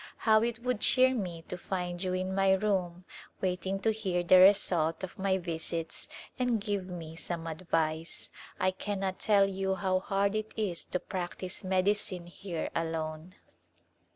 How 0.17 0.41
it 0.41 0.57
would 0.63 0.79
cheer 0.79 1.13
me 1.13 1.43
to 1.43 1.59
find 1.59 2.01
you 2.01 2.11
in 2.15 2.33
my 2.33 2.53
room 2.53 3.05
waiting 3.39 3.79
to 3.81 3.91
hear 3.91 4.23
the 4.23 4.39
result 4.39 5.03
of 5.03 5.19
my 5.19 5.37
visits 5.37 6.07
and 6.39 6.59
give 6.59 6.87
me 6.87 7.15
some 7.15 7.45
advice. 7.45 8.31
I 8.59 8.71
cannot 8.71 9.19
tell 9.19 9.47
you 9.47 9.75
how 9.75 9.99
hard 9.99 10.33
it 10.33 10.55
is 10.57 10.85
to 10.85 10.99
practice 10.99 11.63
medicine 11.63 12.25
here 12.25 12.71
alone. 12.75 13.35